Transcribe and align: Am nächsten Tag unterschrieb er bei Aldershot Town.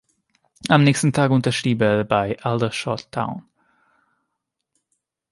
Am 0.67 0.83
nächsten 0.83 1.13
Tag 1.13 1.29
unterschrieb 1.29 1.79
er 1.79 2.03
bei 2.03 2.39
Aldershot 2.41 3.11
Town. 3.11 3.43